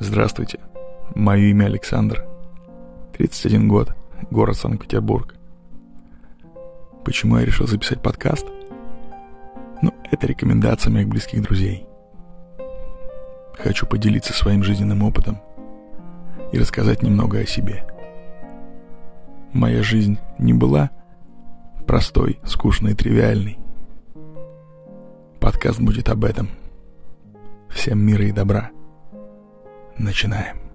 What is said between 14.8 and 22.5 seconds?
опытом и рассказать немного о себе. Моя жизнь не была простой,